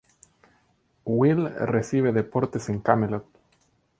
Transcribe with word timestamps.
Will 1.05 1.47
recibe 1.67 2.11
deportes 2.11 2.69
en 2.69 2.79
Camelot. 2.81 3.27